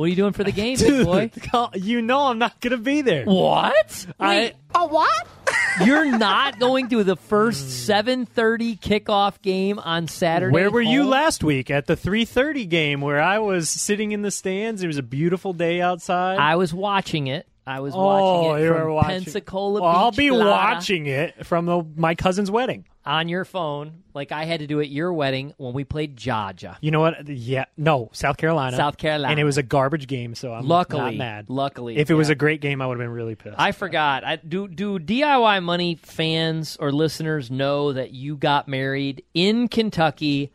[0.00, 1.30] What are you doing for the game, big boy?
[1.74, 3.26] you know I'm not gonna be there.
[3.26, 4.06] What?
[4.18, 5.28] I- Wait, a what?
[5.84, 7.92] You're not going to the first hmm.
[7.92, 10.54] 7:30 kickoff game on Saturday.
[10.54, 11.10] Where were you home?
[11.10, 14.82] last week at the 3:30 game where I was sitting in the stands?
[14.82, 16.38] It was a beautiful day outside.
[16.38, 17.46] I was watching it.
[17.70, 19.24] I was oh, watching it you from were watching.
[19.24, 20.50] Pensacola Well, I'll be Florida.
[20.50, 22.84] watching it from the, my cousin's wedding.
[23.06, 26.76] on your phone, like I had to do at your wedding when we played Jaja.
[26.80, 27.28] You know what?
[27.28, 28.76] Yeah, no, South Carolina.
[28.76, 29.30] South Carolina.
[29.30, 31.46] and it was a garbage game, so I'm Luckily, not mad.
[31.48, 32.32] luckily, if it was yeah.
[32.32, 33.56] a great game, I would have been really pissed.
[33.58, 34.24] I forgot.
[34.24, 40.52] I, do do DIY money fans or listeners know that you got married in Kentucky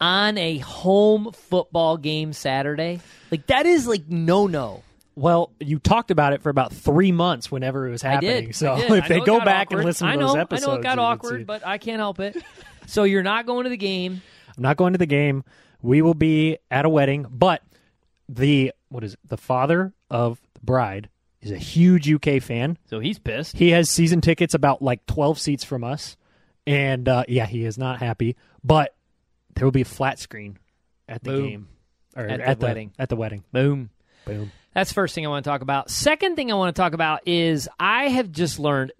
[0.00, 3.00] on a home football game Saturday?
[3.30, 4.82] Like that is like no no.
[5.16, 8.46] Well, you talked about it for about three months whenever it was I happening.
[8.46, 8.56] did.
[8.56, 8.90] So I did.
[8.92, 9.78] if I they go back awkward.
[9.78, 11.98] and listen to I know, those episodes, I know it got awkward, but I can't
[11.98, 12.36] help it.
[12.86, 14.22] so you're not going to the game.
[14.56, 15.44] I'm not going to the game.
[15.82, 17.62] We will be at a wedding, but
[18.28, 19.20] the what is it?
[19.26, 21.08] The father of the bride
[21.42, 22.78] is a huge UK fan.
[22.86, 23.56] So he's pissed.
[23.56, 26.16] He has season tickets about like 12 seats from us,
[26.66, 28.36] and uh, yeah, he is not happy.
[28.62, 28.94] But
[29.54, 30.58] there will be a flat screen
[31.08, 31.48] at the Boom.
[31.48, 31.68] game
[32.16, 32.92] or At the wedding.
[32.98, 33.44] At the wedding.
[33.52, 33.90] Boom.
[34.24, 34.50] Boom.
[34.74, 35.88] That's the first thing I want to talk about.
[35.90, 38.92] Second thing I want to talk about is I have just learned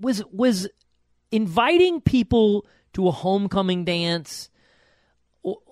[0.00, 0.68] was was
[1.30, 4.48] inviting people to a homecoming dance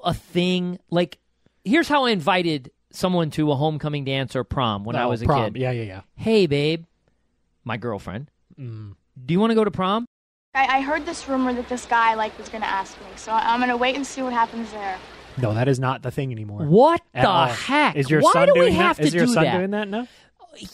[0.05, 0.78] a thing.
[0.91, 1.19] Like,
[1.64, 5.22] here's how I invited someone to a homecoming dance or prom when I Oh, was
[5.22, 5.53] a prom.
[5.55, 5.60] kid.
[5.60, 6.00] Yeah, yeah, yeah.
[6.14, 6.84] Hey, babe,
[7.64, 8.97] my girlfriend, Mm.
[9.25, 10.05] do you want to go to prom?
[10.55, 13.60] I, I heard this rumor that this guy like was gonna ask me, so I'm
[13.60, 14.98] gonna wait and see what happens there.
[15.38, 16.65] No, that is not the thing anymore.
[16.66, 17.47] What At the all.
[17.48, 17.97] heck?
[17.97, 19.03] Is your Why son do doing we have that?
[19.03, 19.56] to Is your do son that?
[19.56, 20.06] doing that now?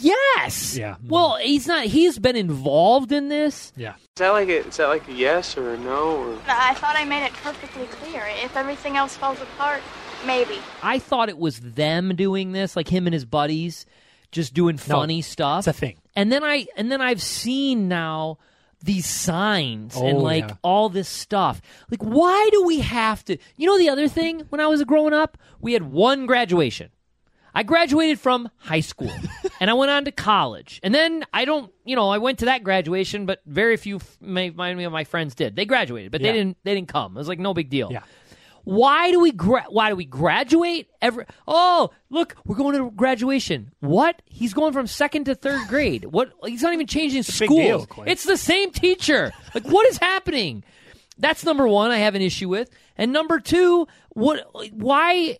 [0.01, 0.77] Yes.
[0.77, 0.97] Yeah.
[1.07, 1.85] Well, he's not.
[1.85, 3.73] He's been involved in this.
[3.77, 3.95] Yeah.
[3.95, 6.39] Is that like a, is that like a yes or a no or?
[6.49, 8.25] I thought I made it perfectly clear.
[8.43, 9.81] If everything else falls apart,
[10.27, 10.59] maybe.
[10.83, 13.87] I thought it was them doing this, like him and his buddies,
[14.33, 15.61] just doing funny stuff.
[15.69, 15.97] It's a thing.
[16.17, 18.39] And then I and then I've seen now
[18.83, 20.55] these signs and Oh, like yeah.
[20.63, 21.61] all this stuff.
[21.91, 23.37] Like, why do we have to?
[23.57, 26.91] You know, the other thing when I was growing up, we had one graduation.
[27.55, 29.11] I graduated from high school
[29.61, 30.79] and I went on to college.
[30.85, 34.17] And then I don't, you know, I went to that graduation, but very few f-
[34.21, 35.57] my, my, of my friends did.
[35.57, 36.31] They graduated, but Yeah.
[36.33, 36.57] they didn't.
[36.63, 37.17] They didn't come.
[37.17, 37.91] It was like no big deal.
[37.91, 38.03] Yeah.
[38.69, 43.73] Why do we gra- why do we graduate every Oh, look, we're going to graduation.
[43.81, 44.21] What?
[44.27, 46.05] He's going from second to third grade.
[46.05, 46.33] What?
[46.45, 47.87] He's not even changing big schools.
[47.87, 49.33] deal, it's the same teacher.
[49.55, 50.65] Like what is happening?
[51.17, 52.69] That's number 1 I have an issue with.
[52.97, 55.39] And number 2, what why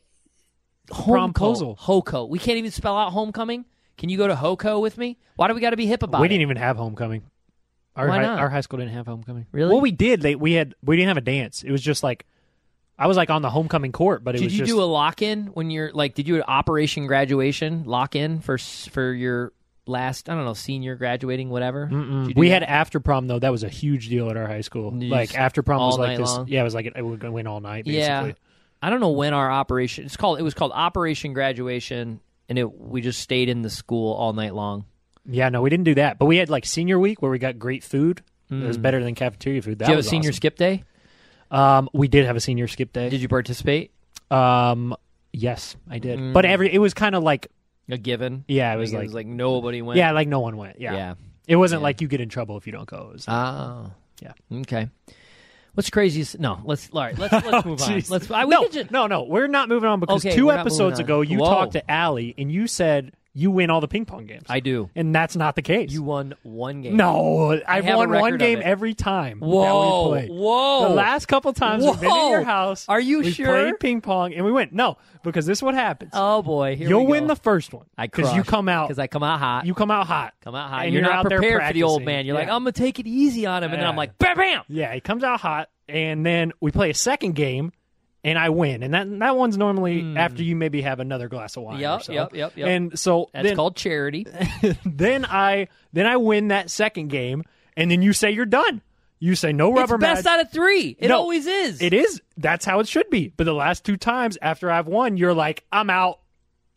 [0.91, 1.79] Homeco, Promposal.
[1.79, 2.27] Hoco.
[2.31, 3.67] We can't even spell out homecoming?
[3.99, 5.19] Can you go to Hoco with me?
[5.37, 6.31] Why do we got to be hip about we it?
[6.31, 7.25] didn't even have homecoming.
[7.95, 8.39] Our Why high, not?
[8.39, 9.47] our high school didn't have homecoming.
[9.53, 9.71] Really?
[9.71, 10.23] Well, we did.
[10.23, 11.63] They we had we didn't have a dance.
[11.63, 12.25] It was just like
[12.99, 14.83] I was like on the homecoming court, but it Did was Did you just do
[14.83, 16.15] a lock in when you're like?
[16.15, 19.53] Did you do an Operation Graduation lock in for for your
[19.87, 20.29] last?
[20.29, 21.87] I don't know, senior graduating, whatever.
[21.87, 22.63] Did you do we that?
[22.63, 23.39] had after prom though.
[23.39, 24.93] That was a huge deal at our high school.
[24.93, 26.29] Like after prom was like this.
[26.29, 26.49] long?
[26.49, 27.85] Yeah, it was like it, would win all night.
[27.85, 28.29] Basically.
[28.29, 28.33] Yeah,
[28.83, 30.05] I don't know when our operation.
[30.05, 30.41] It's called.
[30.41, 34.55] It was called Operation Graduation, and it we just stayed in the school all night
[34.55, 34.87] long.
[35.25, 36.19] Yeah, no, we didn't do that.
[36.19, 38.23] But we had like senior week where we got great food.
[38.51, 38.83] It was mm.
[38.83, 39.79] better than cafeteria food.
[39.79, 40.37] That Did you have a senior awesome.
[40.37, 40.85] skip day?
[41.51, 43.09] Um, we did have a senior skip day.
[43.09, 43.91] Did you participate?
[44.31, 44.95] Um,
[45.33, 46.19] yes, I did.
[46.19, 46.33] Mm.
[46.33, 47.49] But every it was kind of like
[47.89, 48.45] A given.
[48.49, 49.97] yeah, it was Like, like, it was like nobody went.
[49.99, 50.81] yeah, like no one went.
[50.81, 51.15] Yeah, Yeah.
[51.47, 51.85] It wasn't Yeah.
[51.85, 53.09] like you get in trouble if you don't go.
[53.11, 53.91] It was Oh.
[54.21, 54.33] Yeah.
[54.61, 54.91] Okay.
[55.75, 56.61] What's crazy is no.
[56.65, 57.17] Let's all right.
[57.17, 58.03] Let's let's move on.
[58.09, 58.31] Let's.
[58.31, 59.23] I, we no, just, no, no.
[59.23, 61.47] We're not moving on because Okay, two we're not moving episodes ago you Whoa.
[61.49, 64.47] talked to Allie and you said you win all the ping pong games.
[64.49, 64.91] I do.
[64.97, 65.93] and that's not the case.
[65.93, 66.97] You won one game.
[66.97, 68.65] no, I've have a won one of game it.
[68.65, 69.41] every time.
[69.41, 70.39] Whoa, that we played.
[70.41, 70.89] whoa.
[70.89, 72.87] The last couple times we've been in your house.
[72.89, 73.47] Are you we sure?
[73.47, 76.11] played ping pong and we went no because this is what happens.
[76.15, 77.11] Oh boy, here You'll we go.
[77.13, 79.67] win the first one I because you come out because I come out hot.
[79.67, 80.35] you come out hot.
[80.43, 80.85] come out hot.
[80.85, 82.05] and you're, you're not out there prepared for the old practicing.
[82.07, 82.27] man.
[82.27, 82.57] You're like, Yeah.
[82.57, 84.63] I'm gonna take it easy on him, and then I'm like, bam, bam.
[84.69, 87.73] Yeah, he comes out hot, and then we play a second game,
[88.25, 88.83] and I win.
[88.83, 90.17] And that that one's normally hmm.
[90.17, 91.77] after you maybe have another glass of wine.
[91.77, 91.81] or.
[91.81, 92.13] Yep, so.
[92.13, 92.69] yep, yep, yep.
[92.69, 94.27] And so That's then, called charity.
[94.85, 97.45] then I then I win that second game,
[97.77, 98.83] and then you say you're done.
[99.21, 100.33] You say no it's rubber best match.
[100.33, 100.97] out of three.
[100.99, 101.83] It No, always is.
[101.83, 102.23] It is.
[102.37, 103.33] That's how it should be.
[103.37, 106.21] But the last two times after I've won, you're like, I'm out.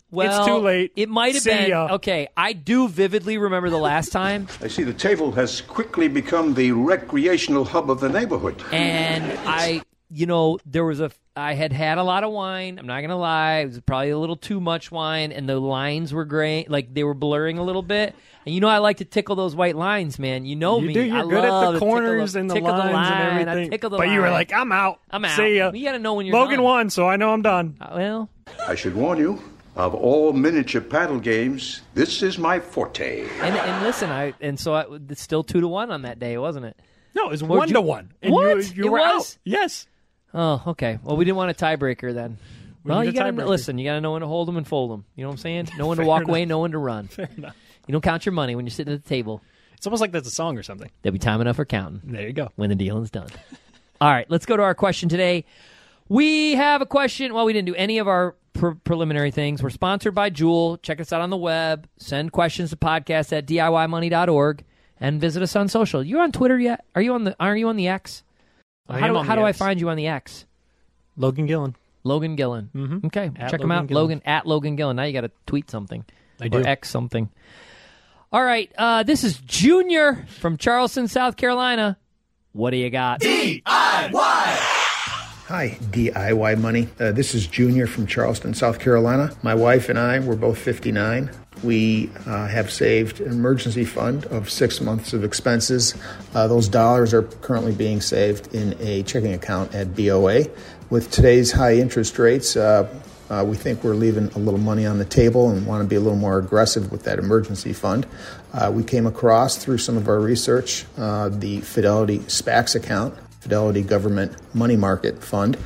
[0.10, 0.92] Well, it's too late.
[0.96, 1.70] It might have been.
[1.70, 1.88] ya.
[1.94, 6.54] Okay, I do vividly remember the last time, I see the table has quickly become
[6.54, 8.62] the recreational hub of the neighborhood.
[8.74, 11.12] and I, you know, there was a.
[11.42, 12.78] I had had a lot of wine.
[12.80, 16.14] I'm not gonna lie, it was probably a little too much wine, and the lines
[16.14, 18.16] were gray, like they were blurring a little bit.
[18.46, 20.46] And you know, I like to tickle those white lines, man.
[20.46, 20.94] You know You me.
[20.94, 21.02] do.
[21.02, 23.12] You're I good at the to tickle corners and the tickle lines line.
[23.42, 23.72] and I everything.
[23.72, 25.00] tickle the but you were like, I'm out.
[25.12, 25.36] I'm out.
[25.36, 25.72] See ya.
[25.72, 26.64] You got to know when you're Logan done.
[26.64, 27.76] won, so I know I'm done.
[27.82, 28.30] Uh, Well,
[28.68, 29.42] I should warn you,
[29.76, 33.22] of all miniature paddle games, this is my forte.
[33.42, 36.38] and and listen, I and so I, it's still two to one on that day,
[36.38, 36.78] wasn't it?
[37.14, 38.12] No, it was one you- to one.
[38.22, 38.58] And What?
[38.58, 39.34] You, you It were was?
[39.34, 39.38] out.
[39.44, 39.88] Yes.
[40.34, 41.00] Oh, okay.
[41.04, 42.38] Well, we didn't want a tiebreaker then.
[42.84, 43.78] We well, you got to listen.
[43.78, 45.06] You got to know when to hold them and fold them.
[45.16, 45.70] You know what I'm saying?
[45.78, 46.30] No one to walk enough.
[46.30, 47.08] away, no one to run.
[47.08, 47.56] Fair enough.
[47.88, 49.42] You don't count your money when you're sitting at the table.
[49.76, 50.90] It's almost like that's a song or something.
[51.02, 52.50] There'll be time enough for counting There you go.
[52.56, 53.28] when the dealing's done.
[54.02, 55.46] All right, let's go to our question today.
[56.08, 57.34] We have a question.
[57.34, 59.62] Well, we didn't do any of our pre- preliminary things.
[59.64, 60.78] We're sponsored by Joule.
[60.78, 61.88] Check us out on the web.
[61.98, 64.64] Send questions to podcast at DIYmoney.org
[65.00, 66.04] and visit us on social.
[66.04, 66.86] You on Twitter yet?
[66.96, 67.36] Are you on the?
[67.40, 68.24] Are you on the X?
[68.96, 69.58] I how am do, on how the do I X.
[69.58, 70.46] find you on the X?
[71.18, 71.76] Logan Gillen.
[72.04, 72.70] Logan Gillen.
[72.76, 73.06] Mhm.
[73.06, 73.88] Okay, At check him out.
[73.88, 74.02] Gillen.
[74.04, 74.96] Logan at Logan Gillen.
[74.96, 76.04] Now you got to tweet something.
[76.40, 76.64] I or do.
[76.66, 77.30] X something.
[78.34, 81.98] All right, uh, this is Junior from Charleston, South Carolina.
[82.54, 83.22] What do you got?
[85.52, 86.88] Hi, DIY Money.
[86.98, 89.36] Uh, this is Junior from Charleston, South Carolina.
[89.44, 91.30] My wife and I were both 59.
[91.62, 95.94] We uh, have saved an emergency fund of six months of expenses.
[96.34, 100.46] Uh, those dollars are currently being saved in a checking account at BOA.
[100.90, 102.88] With today's high interest rates, uh,
[103.30, 105.98] uh, we think we're leaving a little money on the table and want to be
[105.98, 108.08] a little more aggressive with that emergency fund.
[108.54, 113.82] Uh, we came across through some of our research uh, the Fidelity SPAXX account, Fidelity
[113.82, 115.58] Government Money Market Fund.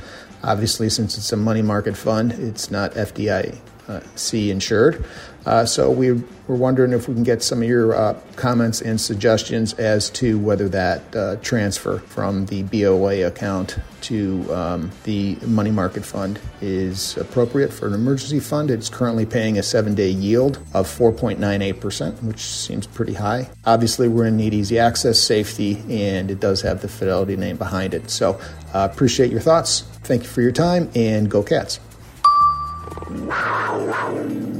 [0.42, 5.04] Obviously, since it's a money market fund, it's not FDIC insured.
[5.46, 9.00] Uh, so we were wondering if we can get some of your uh, comments and
[9.00, 15.70] suggestions as to whether that uh, transfer from the BOA account to um, the money
[15.70, 18.70] market fund is appropriate for an emergency fund.
[18.70, 23.48] It's currently paying a seven day yield of 4.98%, which seems pretty high.
[23.64, 27.94] Obviously, we're to need easy access, safety, and it does have the Fidelity name behind
[27.94, 28.10] it.
[28.10, 28.40] So,
[28.74, 29.82] uh, appreciate your thoughts.
[30.02, 31.78] Thank you for your time, and go Cats.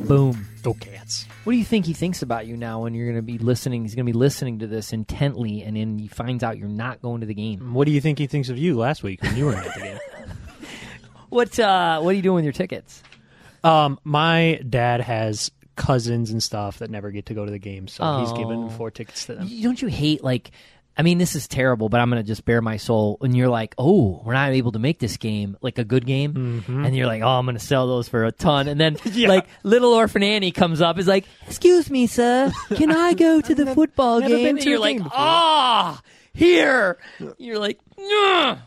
[0.06, 0.45] Boom.
[0.67, 1.27] Go Cats.
[1.45, 3.83] What do you think he thinks about you now when you're going to be listening?
[3.83, 7.01] He's going to be listening to this intently, and then he finds out you're not
[7.01, 7.73] going to the game.
[7.73, 9.81] What do you think he thinks of you last week when you weren't at the
[9.81, 9.99] game?
[11.29, 13.03] What uh, What are you doing with your tickets?
[13.65, 17.89] Um, my dad has cousins and stuff that never get to go to the game,
[17.89, 18.69] so he's given Oh.
[18.71, 19.47] four tickets to them.
[19.49, 20.51] You- Don't you hate like?
[20.98, 23.19] I mean, this is terrible, but I'm going to just bare my soul.
[23.20, 26.64] And you're like, oh, we're not able to make this game like a good game,
[26.66, 28.66] and you're like, oh, I'm going to sell those for a ton.
[28.69, 29.28] And then Yeah.
[29.28, 33.54] like little orphan Annie comes up, is like, excuse me, sir, can I go to
[33.54, 34.56] the football never game?
[34.56, 36.00] And you're like, ah,
[36.32, 36.98] here.
[37.38, 37.78] You're like.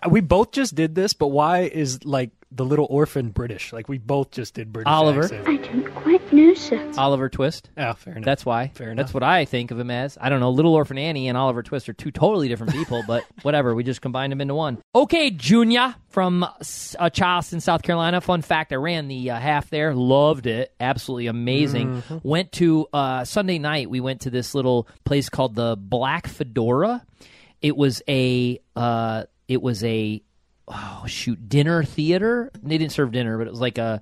[0.09, 3.72] We both just did this, but why is like the little orphan British?
[3.72, 4.92] Like we both just did British.
[4.92, 5.24] Oliver.
[5.24, 5.48] accent.
[5.48, 6.92] I don't quite know, sir.
[6.98, 7.69] Oliver Twist.
[7.78, 8.25] Oh, fair enough.
[8.25, 8.72] That's why.
[8.74, 9.06] Fair enough.
[9.06, 10.18] That's what I think of him as.
[10.19, 10.50] I don't know.
[10.51, 13.75] Little Orphan Annie and Oliver Twist are two totally different people, but whatever.
[13.75, 14.80] We just combined them into one.
[14.96, 18.22] Okay, Junior from uh, Charleston, South Carolina.
[18.22, 19.94] Fun fact: I ran the uh, half there.
[19.94, 20.74] Loved it.
[20.80, 22.01] Absolutely amazing.
[22.01, 22.28] Mm-hmm.
[22.28, 23.90] Went to uh, Sunday night.
[23.90, 27.06] We went to this little place called the Black Fedora.
[27.62, 28.60] It was a.
[28.75, 30.22] Uh, it was a
[30.69, 34.01] oh shoot dinner theater they didn't serve dinner but it was like a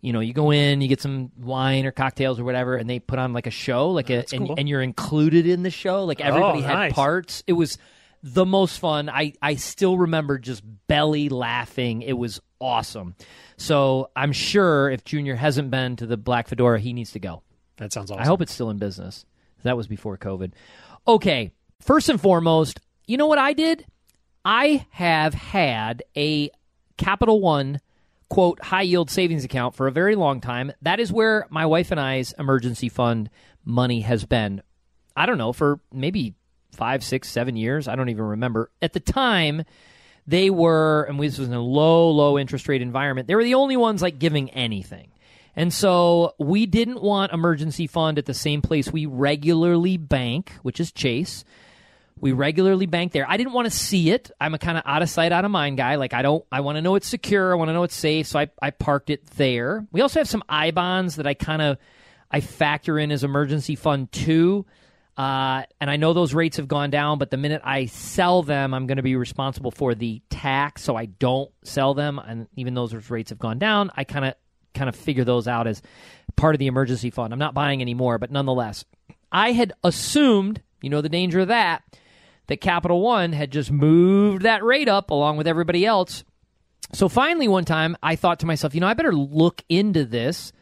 [0.00, 2.98] you know you go in you get some wine or cocktails or whatever and they
[2.98, 4.54] put on like a show like a and, cool.
[4.56, 6.92] and you're included in the show like oh, everybody had nice.
[6.92, 7.78] parts it was
[8.22, 13.14] the most fun i i still remember just belly laughing it was awesome
[13.56, 17.42] so i'm sure if junior hasn't been to the black fedora he needs to go
[17.76, 18.22] that sounds awesome.
[18.22, 19.24] I hope it's still in business.
[19.62, 20.52] That was before COVID.
[21.06, 23.86] Okay, first and foremost, you know what I did?
[24.46, 26.50] I have had a
[26.96, 27.80] Capital One
[28.30, 30.72] quote high yield savings account for a very long time.
[30.82, 33.28] That is where my wife and I's emergency fund
[33.64, 34.62] money has been.
[35.16, 36.36] I don't know for maybe
[36.70, 37.88] five, six, seven years.
[37.88, 38.70] I don't even remember.
[38.80, 39.64] At the time,
[40.28, 43.26] they were, and this was in a low, low interest rate environment.
[43.26, 45.08] They were the only ones like giving anything.
[45.56, 50.78] And so we didn't want emergency fund at the same place we regularly bank, which
[50.78, 51.44] is Chase.
[52.18, 53.28] We regularly bank there.
[53.28, 54.30] I didn't want to see it.
[54.40, 55.96] I'm a kind of out of sight, out of mind guy.
[55.96, 57.52] Like I don't, I want to know it's secure.
[57.52, 58.26] I want to know it's safe.
[58.26, 59.86] So I, I parked it there.
[59.92, 61.78] We also have some I bonds that I kind of,
[62.30, 64.64] I factor in as emergency fund too.
[65.16, 68.74] Uh, and I know those rates have gone down, but the minute I sell them,
[68.74, 70.82] I'm going to be responsible for the tax.
[70.82, 74.34] So I don't sell them, and even those rates have gone down, I kind of
[74.74, 75.80] kind of figure those out as
[76.36, 77.32] part of the emergency fund.
[77.32, 78.84] I'm not buying anymore, but nonetheless,
[79.32, 81.82] I had assumed, you know, the danger of that,
[82.48, 86.24] that Capital One had just moved that rate up along with everybody else.
[86.92, 90.52] So finally, one time, I thought to myself, you know, I better look into this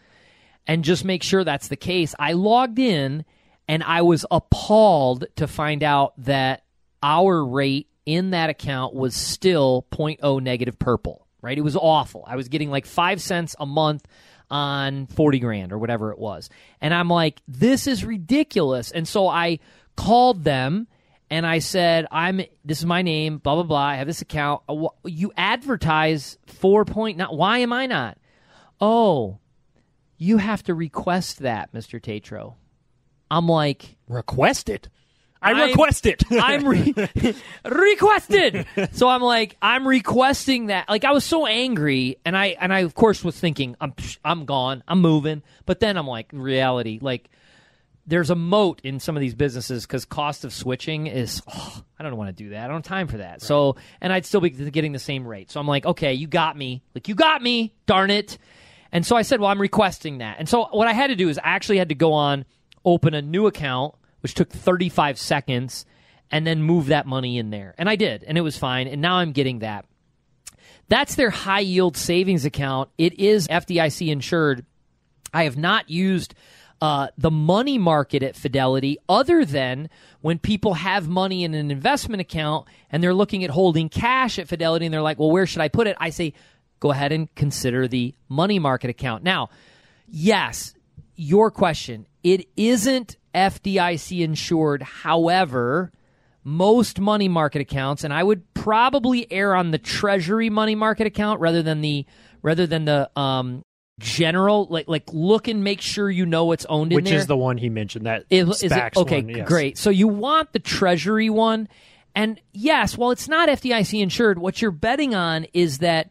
[0.66, 2.14] and just make sure that's the case.
[2.18, 3.24] I logged in
[3.68, 6.64] and I was appalled to find out that
[7.02, 11.56] our rate in that account was still 0.0 negative purple, right?
[11.56, 12.24] It was awful.
[12.26, 14.06] I was getting like five cents a month
[14.50, 16.50] on 40 grand or whatever it was.
[16.80, 18.90] And I'm like, this is ridiculous.
[18.90, 19.58] And so I
[19.96, 20.86] called them
[21.30, 23.78] and I said, I'm this is my name, blah blah blah.
[23.78, 24.62] I have this account.
[24.68, 27.36] Uh, you advertise four point not.
[27.36, 28.18] Why am I not?
[28.80, 29.38] Oh,
[30.16, 32.56] you have to request that, Mister Tatro.
[33.30, 34.88] I'm like, request it.
[35.44, 36.22] I request it.
[36.30, 36.94] I'm re-
[37.64, 38.66] requested.
[38.92, 40.88] So I'm like, I'm requesting that.
[40.88, 44.46] Like I was so angry, and I and I of course was thinking, I'm I'm
[44.46, 45.42] gone, I'm moving.
[45.66, 47.28] But then I'm like, reality, like
[48.06, 52.02] there's a moat in some of these businesses because cost of switching is oh, I
[52.02, 52.64] don't want to do that.
[52.64, 53.42] I don't have time for that.
[53.42, 55.50] So and I'd still be getting the same rate.
[55.50, 56.82] So I'm like, okay, you got me.
[56.94, 57.74] Like you got me.
[57.86, 58.38] Darn it.
[58.92, 60.36] And so I said, well, I'm requesting that.
[60.38, 62.44] And so what I had to do is I actually had to go on,
[62.84, 65.84] open a new account, which took 35 seconds,
[66.30, 67.74] and then move that money in there.
[67.76, 68.86] And I did, and it was fine.
[68.86, 69.86] And now I'm getting that.
[70.88, 72.90] That's their high yield savings account.
[72.96, 74.64] It is FDIC insured.
[75.32, 76.34] I have not used
[76.84, 79.88] uh, the money market at Fidelity other than
[80.20, 84.48] when people have money in an investment account and they're looking at holding cash at
[84.48, 85.96] Fidelity and they're like, well, where should I put it?
[85.98, 86.34] I say,
[86.80, 89.24] go ahead and consider the money market account.
[89.24, 89.48] Now,
[90.06, 90.74] yes,
[91.16, 94.82] your question, it isn't FDIC insured.
[94.82, 95.90] However,
[96.44, 101.40] most money market accounts, and I would probably err on the Treasury money market account
[101.40, 102.04] rather than the
[102.42, 103.64] rather than the um,
[103.98, 104.66] general.
[104.70, 107.18] Like like look and make sure you know what's owned in Which there.
[107.18, 109.48] is the one he mentioned that Is- is it- okay, one, yes.
[109.48, 109.78] great.
[109.78, 111.68] So you want the Treasury one,
[112.14, 116.10] and yes, while it's not FDIC insured, what you're betting on is that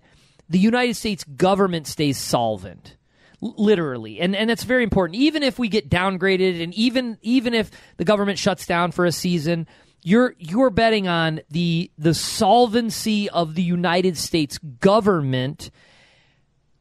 [0.49, 2.97] the United States government stays solvent,
[3.41, 5.17] literally, and and that's very important.
[5.17, 9.11] Even if we get downgraded, and even even if the government shuts down for a
[9.11, 9.67] season.
[10.05, 15.71] You're you're betting on the the solvency of the United States government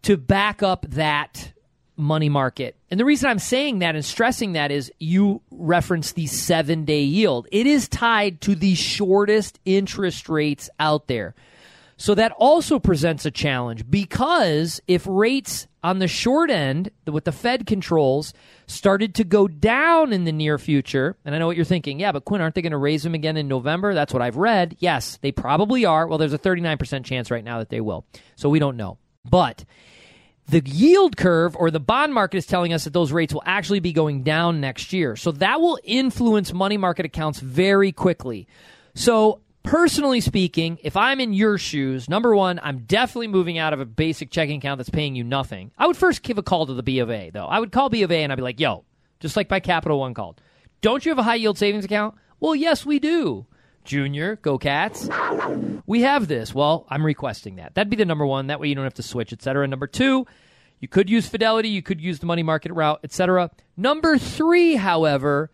[0.03, 1.53] to back up that
[1.97, 2.77] money market.
[2.91, 7.03] And the reason I'm saying that and stressing that is you reference the seven day
[7.03, 7.47] yield.
[7.53, 11.35] It is tied to the shortest interest rates out there.
[11.97, 17.33] So that also presents a challenge because if rates on the short end, what the
[17.33, 18.35] Fed controls,
[18.67, 22.11] started to go down in the near future, and I know what you're thinking, yeah,
[22.11, 23.95] but Quint, aren't they going to raise them again in November?
[23.95, 24.77] That's what I've read.
[24.81, 26.09] Yes, they probably are.
[26.09, 28.05] Well, there's a 39% chance right now that they will.
[28.35, 28.99] So we don't know.
[29.25, 29.65] But
[30.49, 33.81] the yield curve or the bond market is telling us that those rates will actually
[33.81, 35.17] be going down next year.
[35.17, 38.47] So that will influence money market accounts very quickly.
[38.95, 43.81] So, personally speaking, if I'm in your shoes, number one, I'm definitely moving out of
[43.81, 45.71] a basic checking account that's paying you nothing.
[45.79, 47.47] I would first give a call to the B of A, though.
[47.47, 48.85] I would call B of A and I'd be like, yo,
[49.21, 50.41] just like my Capital One called,
[50.83, 52.17] don't you have a high yield savings account?
[52.41, 53.47] Well, yes, we do.
[53.85, 55.09] Junior, go cats.
[55.87, 56.55] We have this.
[56.55, 57.75] Well, I'm requesting that.
[57.75, 58.47] That'd be the number one.
[58.47, 59.67] That way you don't have to switch, etc.
[59.67, 60.27] Number two,
[60.81, 63.51] you could use Fidelity, you could use the money market route, etc.
[63.77, 65.51] Number three, however,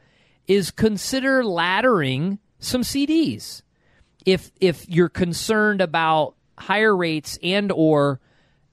[0.47, 3.63] is consider laddering some CDs.
[4.25, 8.21] If if you're concerned about higher rates and or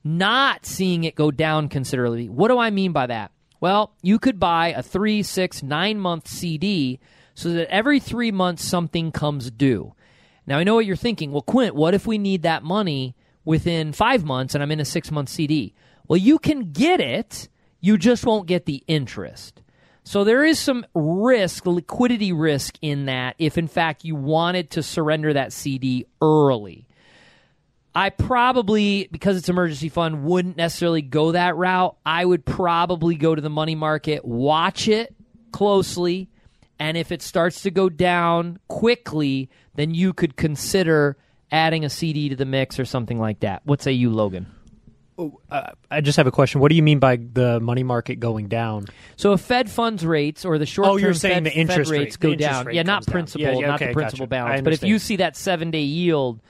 [0.04, 2.30] not seeing it go down considerably.
[2.30, 3.32] What do I mean by that?
[3.60, 7.00] Well, you could buy a three, six, nine month CD
[7.36, 9.94] so that every three months something comes due.
[10.48, 11.32] Now, I know what you're thinking.
[11.32, 14.86] Well, Quint, what if we need that money within five months and I'm in a
[14.86, 15.74] six month CD?
[16.08, 17.50] Well, you can get it,
[17.82, 19.62] you just won't get the interest.
[20.04, 24.84] So there is some risk, liquidity risk in that if in fact you wanted to
[24.84, 26.88] surrender that CD early.
[27.96, 31.96] I probably, because it's emergency fund, wouldn't necessarily go that route.
[32.06, 35.16] I would probably go to the money market, watch it
[35.52, 36.30] closely,
[36.80, 41.18] and if it starts to go down quickly, then you could consider
[41.52, 43.62] adding a CD to the mix or something like that.
[43.66, 44.48] What say you, Logan?
[45.18, 46.60] Oh, uh, I just have a question.
[46.60, 48.86] What do you mean by the money market going down?
[49.16, 51.98] So if Fed funds rates or the short Oh, you're saying Fed, the interest Fed
[51.98, 54.26] rate- rates go interest down, rate yeah, not principal, Yeah, yeah, not okay, the principal
[54.26, 54.30] gotcha.
[54.46, 54.62] Balance.
[54.64, 56.42] But if you see that seven day yield,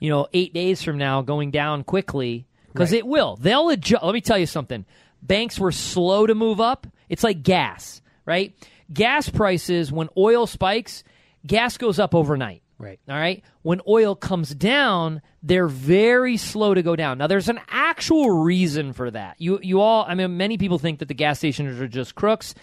[0.00, 2.98] you know, eight days from now going down quickly, because Right.
[2.98, 3.36] it will.
[3.36, 4.02] They'll adjust.
[4.02, 4.84] Let me tell you something.
[5.22, 6.88] Banks were slow to move up.
[7.08, 8.52] It's like gas, right?
[8.92, 11.04] Gas prices when oil spikes,
[11.46, 12.62] gas goes up overnight.
[12.78, 12.98] Right.
[13.08, 13.44] All right.
[13.60, 17.18] When oil comes down, they're very slow to go down.
[17.18, 19.36] Now, there's an actual reason for that.
[19.38, 22.54] You, you all, I mean, many people think that the gas stations are just crooks.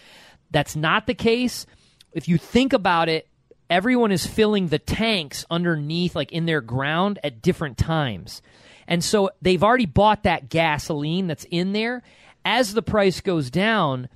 [0.50, 1.66] That's not the case.
[2.12, 3.28] If you think about it,
[3.70, 8.42] everyone is filling the tanks underneath, like in their ground, at different times.
[8.88, 12.02] And so they've already bought that gasoline that's in there.
[12.44, 14.08] As the price goes down,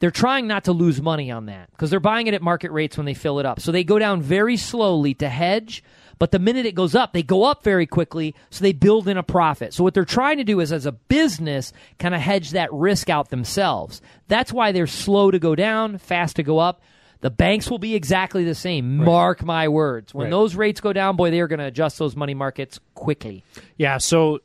[0.00, 2.96] they're trying not to lose money on that because they're buying it at market rates
[2.96, 3.60] when they fill it up.
[3.60, 5.82] So they go down very slowly to hedge,
[6.18, 9.16] but the minute it goes up, they go up very quickly, so they build in
[9.16, 9.74] a profit.
[9.74, 13.08] So what they're trying to do is as a business kind of hedge that risk
[13.10, 14.00] out themselves.
[14.28, 16.80] That's why they're slow to go down, fast to go up.
[17.20, 18.98] The banks will be exactly the same.
[18.98, 20.14] Mark my words.
[20.14, 20.30] When Right.
[20.30, 23.42] those rates go down, boy, they are going to adjust those money markets quickly.
[23.76, 23.98] Yeah.
[23.98, 24.38] So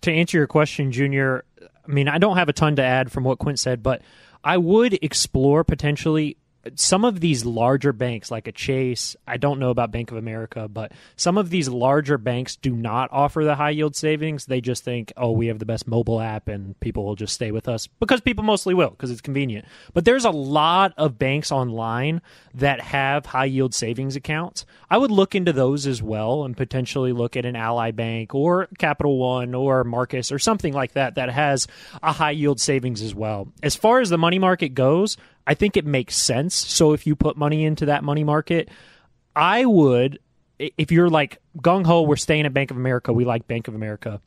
[0.00, 3.22] to answer your question, Junior, I mean, I don't have a ton to add from
[3.22, 4.02] what Quint said, but
[4.46, 6.36] I would explore potentially
[6.74, 9.16] some of these larger banks like a Chase.
[9.26, 13.10] I don't know about Bank of America, but some of these larger banks do not
[13.12, 14.46] offer the high yield savings.
[14.46, 17.50] They just think, oh, we have the best mobile app and people will just stay
[17.50, 19.66] with us because people mostly will because it's convenient.
[19.94, 22.22] But there's a lot of banks online
[22.54, 24.64] that have high yield savings accounts.
[24.90, 28.68] I would look into those as well and potentially look at an Ally Bank or
[28.78, 31.66] Capital One or Marcus or something like that that has
[32.02, 33.48] a high yield savings as well.
[33.62, 35.16] As far as the money market goes,
[35.46, 36.54] I think it makes sense.
[36.54, 38.68] So if you put money into that money market,
[39.34, 40.18] I would,
[40.58, 43.74] if you're like gung ho, we're staying at Bank of America, we like Bank of
[43.74, 44.20] America.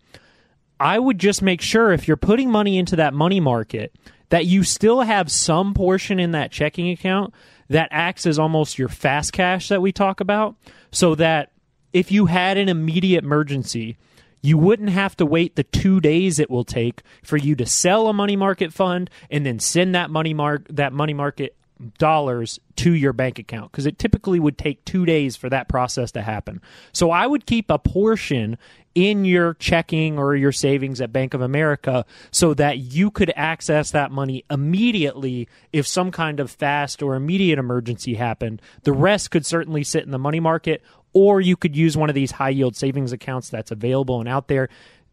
[0.80, 3.94] I would just make sure if you're putting money into that money market
[4.30, 7.34] that you still have some portion in that checking account
[7.68, 10.56] that acts as almost your fast cash that we talk about
[10.92, 11.52] so that
[11.92, 13.98] if you had an immediate emergency
[14.42, 18.08] you wouldn't have to wait the two days it will take for you to sell
[18.08, 21.56] a money market fund and then send that money mark that money market
[21.98, 26.12] dollars to your bank account because it typically would take two days for that process
[26.12, 26.62] to happen.
[26.92, 28.58] So I would keep a portion
[29.00, 33.92] in your checking or your savings at Bank of America so that you could access
[33.92, 38.62] that money immediately if some kind of fast or immediate emergency happened.
[38.84, 42.16] The rest could certainly sit in the money market or you could use one of
[42.16, 44.68] these high yield savings accounts that's available and out there.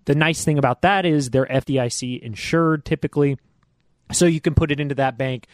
[0.06, 3.38] The nice thing about that is they're FDIC insured typically.
[4.10, 5.46] So you can put it into that bank.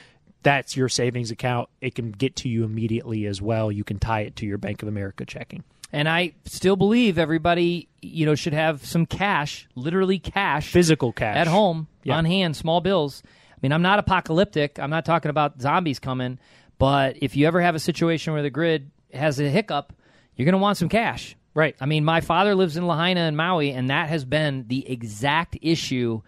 [0.42, 1.68] That's your savings account.
[1.82, 3.70] It can get to you immediately as well.
[3.70, 5.64] You can tie it to your Bank of America checking.
[5.92, 11.36] And I still believe everybody, you know, should have some cash, literally cash, Physical cash.
[11.36, 12.16] at home Yeah.
[12.16, 13.22] on hand, small bills.
[13.26, 14.78] I mean, I'm not apocalyptic.
[14.78, 16.38] I'm not talking about zombies coming,
[16.78, 19.92] but if you ever have a situation where the grid has a hiccup,
[20.34, 21.36] you're going to want some cash.
[21.54, 21.76] Right.
[21.78, 25.58] I mean, my father lives in Lahaina and Maui, and that has been the exact
[25.60, 26.22] issue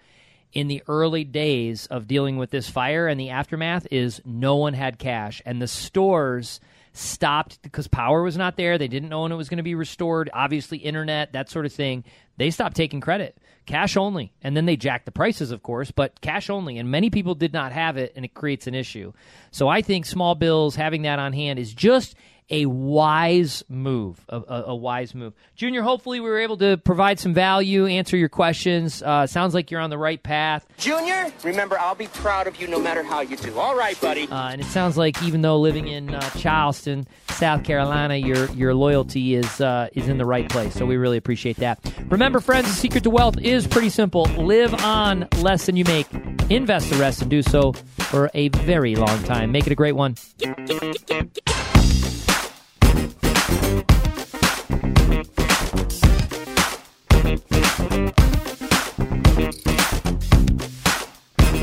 [0.52, 4.74] in the early days of dealing with this fire and the aftermath is no one
[4.74, 6.60] had cash and the stores
[6.94, 8.78] stopped because power was not there.
[8.78, 10.30] They didn't know when it was going to be restored.
[10.32, 12.04] Obviously internet that sort of thing.
[12.36, 13.36] They stopped taking credit.
[13.66, 14.32] Cash only.
[14.42, 16.78] And then they jacked the prices of course but cash only.
[16.78, 19.12] And many people did not have it and it creates an issue.
[19.50, 22.14] So i think small bills having that on hand is just
[22.50, 25.32] a wise move, a, a, a wise move.
[25.56, 29.02] Junior, hopefully we were able to provide some value, answer your questions.
[29.02, 30.66] Uh, sounds like you're on the right path.
[30.76, 33.58] Junior, remember, I'll be proud of you no matter how you do.
[33.58, 34.28] All right, buddy.
[34.28, 38.74] Uh, and it sounds like even though living in uh, Charleston, South Carolina, your your
[38.74, 40.74] loyalty is uh, is in the right place.
[40.74, 41.80] So we really appreciate that.
[42.08, 46.06] Remember, friends, the secret to wealth is pretty simple: live on less than you make,
[46.50, 49.50] invest the rest, and do so for a very long time.
[49.50, 50.16] Make it a great one.